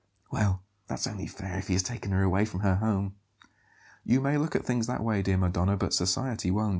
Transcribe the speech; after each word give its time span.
"Well, 0.31 0.63
that's 0.87 1.05
only 1.05 1.27
fair 1.27 1.59
if 1.59 1.67
he 1.67 1.73
has 1.73 1.83
taken 1.83 2.11
her 2.11 2.23
away 2.23 2.43
from 2.43 2.61
her 2.61 2.77
home." 2.77 3.13
"You 4.03 4.19
may 4.19 4.35
look 4.39 4.55
at 4.55 4.65
things 4.65 4.87
that 4.87 5.03
way, 5.03 5.21
dear 5.21 5.37
Madonna, 5.37 5.77
but 5.77 5.93
society 5.93 6.49
won't. 6.49 6.69